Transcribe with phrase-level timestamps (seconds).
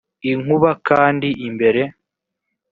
[0.31, 1.81] inkuba kandi imbere